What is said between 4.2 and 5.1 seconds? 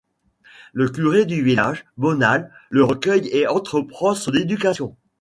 éducation.